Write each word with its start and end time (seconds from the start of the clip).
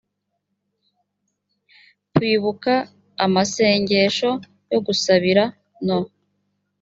kwibuka 2.13 2.73
amasengesho 3.25 4.29
yo 4.71 4.79
gusabira 4.85 5.43
no 5.87 5.99